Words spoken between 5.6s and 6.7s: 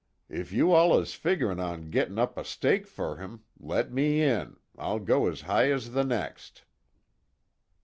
as the next."